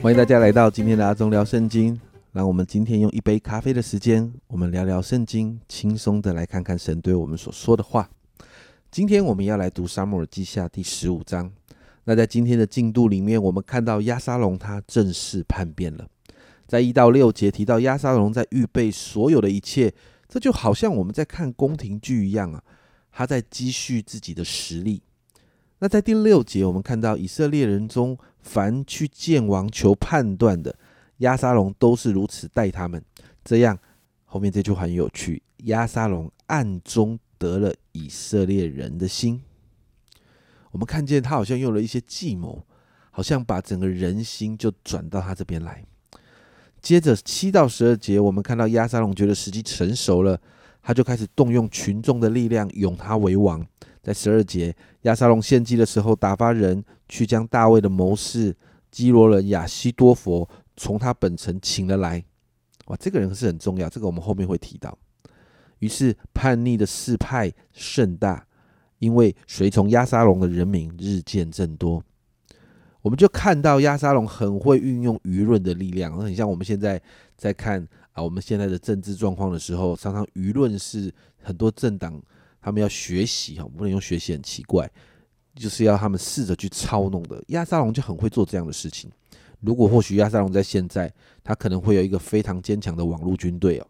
[0.00, 2.00] 欢迎大家来到今天的阿忠聊圣经。
[2.30, 8.08] 让我们今天用一杯咖啡的时间，我们聊聊圣经，轻松的来看看神对我们所说的话。
[8.92, 11.50] 今天我们要来读《沙漠记下》第十五章。
[12.04, 16.06] 那在今天的进度里面，我们看到亚沙龙他正式叛变了。
[16.68, 19.92] 在一到六节提到亚沙龙在预备所有的一切，
[20.28, 22.62] 这就好像我们在看宫廷剧一样啊，
[23.10, 25.02] 他在积蓄自己的实力。
[25.80, 28.16] 那在第六节，我们看到以色列人中
[28.48, 30.74] 凡去见王求判断的，
[31.18, 33.04] 亚沙龙都是如此待他们。
[33.44, 33.78] 这样
[34.24, 39.42] 后面这句话很有趣，亚沙龙暗中得了以色列人的心。
[40.70, 42.64] 我们看见他好像用了一些计谋，
[43.10, 45.84] 好像把整个人心就转到他这边来。
[46.80, 50.40] 接着七到十二节，我们看到亚沙龙觉得时机成熟了，
[50.80, 53.66] 他就开始动用群众的力量，拥他为王。
[54.08, 58.56] 在十二节，亚沙龙献祭的时候，打发人去将大卫的谋士
[58.90, 62.24] 基罗人亚西多佛从他本城请了来。
[62.86, 64.96] 哇，这个人是很重要，这个我们后面会提到。
[65.80, 68.46] 于是叛逆的事派甚大，
[68.98, 72.02] 因为随从亚沙龙的人民日渐增多。
[73.02, 76.98] 我们就看到亚沙龙很会运用舆论的力量，很像我们现在
[77.36, 82.18] 在看啊，我们现在的政治状况的时候，常常舆论是很多政党。
[82.60, 84.90] 他们要学习哈，不能用学习很奇怪，
[85.54, 87.42] 就是要他们试着去操弄的。
[87.48, 89.10] 亚沙龙就很会做这样的事情。
[89.60, 93.86] 如果或许亚沙龙在现在，他可能会有一个非常坚强的网络军队哦。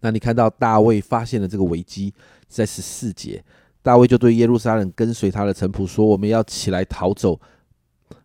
[0.00, 2.12] 那你看到大卫发现了这个危机，
[2.48, 3.44] 在十四节，
[3.82, 7.40] 大卫就对耶路撒冷跟随他的臣仆说：“我们要起来逃走，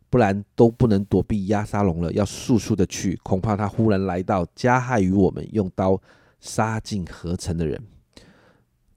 [0.10, 2.12] 不然都不能躲避亚沙龙了。
[2.14, 6.02] 要速速的去，恐怕他忽然来到，加害于我们，用刀
[6.40, 7.80] 杀尽合成的人。”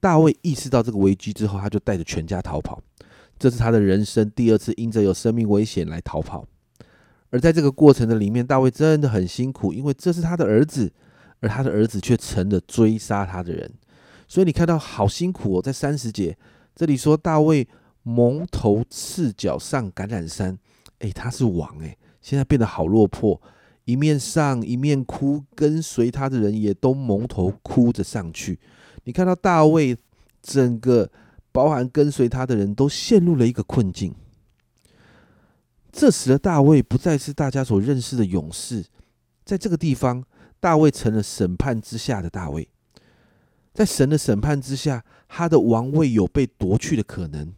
[0.01, 2.81] 大卫意识到这个危机之后，他就带着全家逃跑。
[3.39, 6.45] 这是他的人生第二次因着有生命危险来逃跑。
[7.29, 10.91] 而在这个过程的里面，大卫真的很辛苦，因为这是他的儿子，
[11.39, 13.71] 而他的儿子却成了追杀他的人。
[14.27, 16.37] 所以你看到好辛苦哦，在三十节
[16.75, 17.67] 这里说大卫
[18.03, 20.57] 蒙头赤脚上橄榄山，
[20.99, 23.41] 诶，他是王诶，现在变得好落魄，
[23.85, 28.59] 一面上一面哭，跟随他的人也都蒙头哭着上去。
[29.03, 29.97] 你看到大卫
[30.41, 31.09] 整个
[31.51, 34.13] 包含跟随他的人都陷入了一个困境，
[35.91, 38.85] 这时的大卫不再是大家所认识的勇士，
[39.43, 40.23] 在这个地方，
[40.59, 42.67] 大卫成了审判之下的大卫，
[43.73, 47.53] 在神的审判之下，他的王位有被夺去的可能。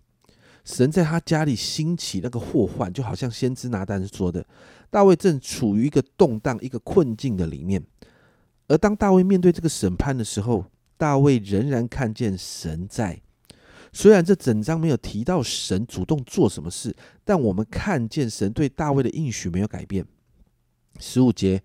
[0.65, 4.45] 神在他家里兴起那个祸患，就好像先知拿单说的，
[4.89, 7.83] 大卫正处于一个动荡、一个困境的里面。
[8.69, 10.63] 而当大卫面对这个审判的时候，
[11.03, 13.21] 大卫仍然看见神在，
[13.91, 20.05] 虽然这整章没有提到神主动做什么事，但我们看见神对大卫的应许没有改变。
[20.99, 21.61] 十五节，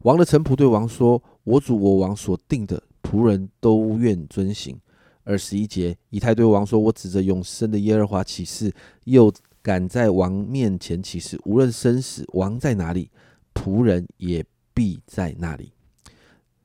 [0.00, 4.76] 王的臣仆对王说：“我主我王所定的，仆人都愿遵行。”
[5.22, 9.32] 二十一节，以太对王说：“我指着永生的耶和华起誓，又
[9.62, 13.08] 敢在王面前起誓，无论生死，王在哪里，
[13.54, 14.44] 仆人也
[14.74, 15.70] 必在那里。”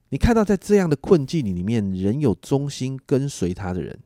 [0.09, 4.00] 你看到，在这样的困境里面，仍有忠心跟随他的人，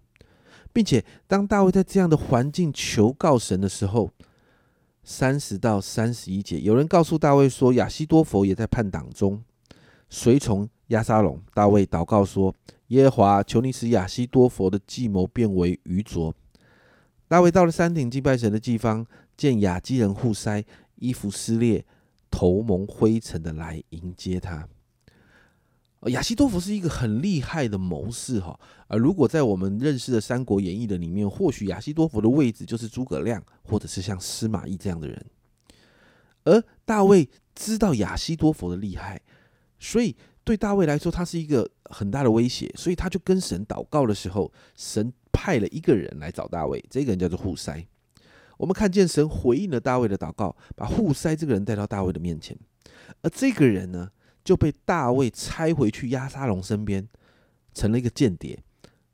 [0.73, 4.09] 并且当大卫在这样的环境求告神的时候，
[5.03, 9.43] 三十到三十一节，有人告诉大卫说，亚西多佛也在叛党中，
[10.09, 11.39] 随从亚沙龙。
[11.53, 12.53] 大卫祷告说
[12.89, 16.33] ：“耶和华，求你使亚西多佛的计谋变为愚拙。”
[17.29, 19.05] 大卫到了山顶敬拜神的地方，
[19.37, 21.85] 见亚基人互塞，衣服撕裂，
[22.29, 24.67] 头蒙灰尘的来迎接他。
[26.09, 35.25] 亚西多夫是一个很厉害的谋士哈，而如果在我们认识的《三国演义》的里面，或许亚西多夫的位置就是诸葛亮，或者是像司马懿这样的人。
[36.43, 39.21] 而大卫知道亚西多夫的厉害，
[39.77, 47.85] 所以对大卫来说，他是一个很大的威胁，所以他就跟神祷告的时候，神派了一个人来找大卫，这个人叫做户塞。
[48.57, 52.57] 我们看见神回应了大卫的祷告，把户塞这个人带到大卫的面前，
[53.21, 54.09] 而这个人呢？
[54.43, 57.07] 就被大卫拆回去亚沙龙身边，
[57.73, 58.59] 成了一个间谍。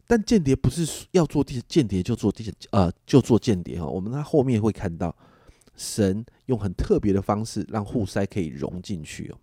[0.05, 3.85] 但间谍不是要做间谍就做间呃就做间谍哈。
[3.85, 5.13] 我们他后面会看到，
[5.75, 9.37] 神用很特别的方式让户塞可以融进去哦。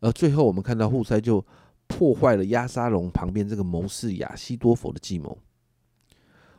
[0.00, 1.42] 而最后我们看到户塞就
[1.86, 5.38] 破坏了亚沙龙旁边这个谋士亚西多佛的计谋。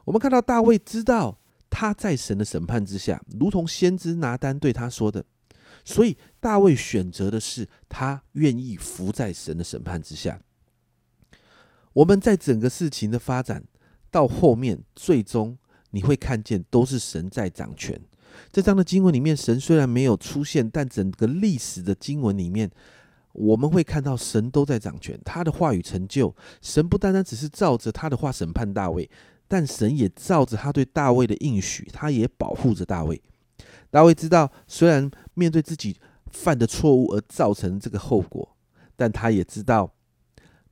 [0.06, 1.38] 我们看到大卫知道
[1.70, 5.24] 他在神的审判之下，如同先知拿单对他说的。
[5.84, 10.40] 所以大卫选择的是他愿意服在神的审判之下。
[11.94, 13.64] 我们在整个事情的发展
[14.10, 15.58] 到后面，最终
[15.92, 18.02] 你会看见都是神在掌权。
[18.52, 22.72] 这章的经文里面，神虽然没有出现，但整个历史的经文里面，
[23.34, 26.36] 我们会看到神都在掌权，他的话语成就。
[26.62, 29.08] 神不单单只是照着他的话审判大卫，
[29.48, 33.22] 但神也照着他对大卫的应许，他也保护着大卫。
[33.94, 35.96] 大卫知道，虽然面对自己
[36.32, 38.56] 犯的错误而造成这个后果，
[38.96, 39.94] 但他也知道，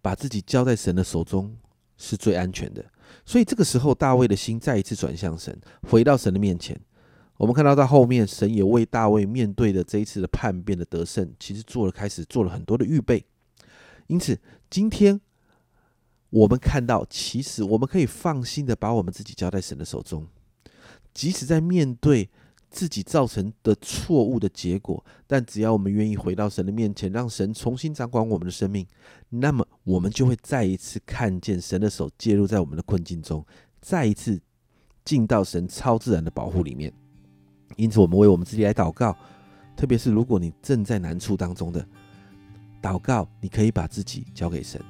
[0.01, 1.55] 把自己交在神的手中
[1.97, 2.83] 是最安全的。
[3.23, 6.75] 所以这个时候，大卫的心再一次转向神，回到神的面前。
[7.37, 13.23] 我们看到到后面，神也为大卫面对的这一次的叛变的得胜，其实做了开始做了很多的预备。
[14.07, 14.35] 因此，
[14.67, 15.21] 今天
[16.31, 20.25] 我们看到，其实我们可以放心的把我们自己交在神的手中，
[21.13, 22.27] 即使在面对
[22.71, 28.87] 自己造成的错误的结果，但只要我们愿意回到神的面前，让神重新掌管我们的生命，
[29.29, 33.45] 那么我们就会再一次看见神的手介入在我们的困境中，
[33.81, 34.41] 再一次
[35.03, 36.91] 进到神超自然的保护里面。
[37.75, 39.15] 因此，我们为我们自己来祷告，
[39.75, 41.85] 特别是如果你正在难处当中的
[42.81, 44.81] 祷告，你可以把自己交给神，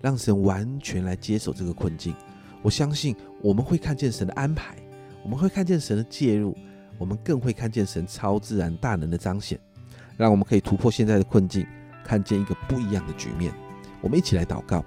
[0.00, 2.14] 让神完全来接手这个困境。
[2.62, 4.76] 我相信我们会看见神的安排，
[5.22, 6.56] 我们会看见神的介入，
[7.02, 9.58] 我们更会看见神超自然大能的彰显，
[10.16, 11.66] 让我们可以突破现在的困境，
[12.04, 13.52] 看见一个不一样的局面。
[14.00, 14.84] 我们一起来祷告：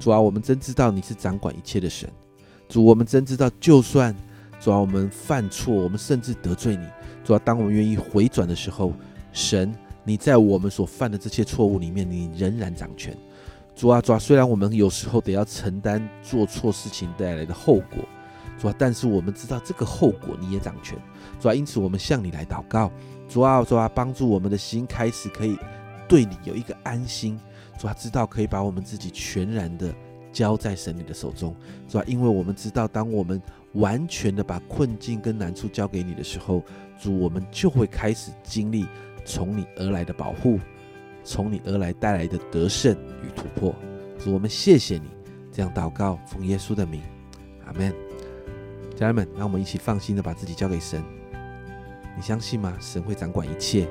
[0.00, 2.10] 主啊，我们真知道你是掌管一切的神。
[2.66, 4.16] 主，我们真知道，就算
[4.58, 6.86] 主要我们犯错，我们甚至得罪你。
[7.22, 8.94] 主要当我们愿意回转的时候，
[9.30, 9.70] 神，
[10.02, 13.14] 你在我们所犯的这些错误里面，你仍然掌权。
[13.76, 18.02] 主啊，主啊，虽然我们有时候得要承担做错事情带来的后果，
[18.58, 20.98] 主啊，但是我们知道这个后果你也掌权。
[21.40, 22.90] 主啊，因此我们向你来祷告，
[23.28, 25.58] 主啊，主啊，帮助我们的心开始可以
[26.08, 27.38] 对你有一个安心。
[27.78, 29.92] 主啊，知道可以把我们自己全然的
[30.32, 31.54] 交在神你的手中。
[31.88, 33.42] 主啊，因为我们知道，当我们
[33.72, 36.62] 完全的把困境跟难处交给你的时候，
[36.98, 38.86] 主，我们就会开始经历
[39.24, 40.60] 从你而来的保护，
[41.24, 43.74] 从你而来带来的得胜与突破。
[44.18, 45.08] 主，我们谢谢你，
[45.50, 47.02] 这样祷告，奉耶稣的名，
[47.66, 48.03] 阿门。
[48.94, 51.02] 家人们，让我们一起放心的把自己交给神。
[52.16, 52.76] 你相信吗？
[52.80, 53.88] 神会掌管一切，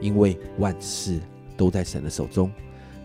[0.00, 1.20] 因为万事
[1.56, 2.50] 都在神的手中。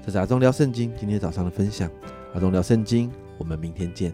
[0.05, 1.89] 这是阿忠聊圣经今天早上的分享。
[2.33, 4.13] 阿忠聊圣经，我们明天见。